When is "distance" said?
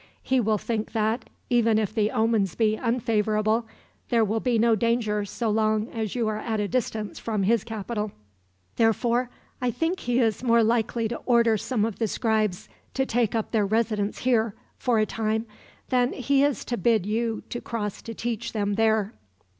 6.67-7.19